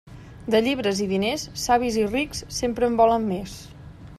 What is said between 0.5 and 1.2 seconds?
De llibres i